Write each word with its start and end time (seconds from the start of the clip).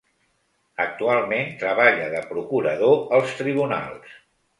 Actualment 0.85 1.51
treballa 1.63 2.07
de 2.13 2.21
procurador 2.31 2.97
als 3.19 3.37
tribunals. 3.43 4.17